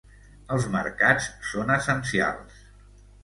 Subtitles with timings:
[0.55, 2.61] Els mercats són essencials.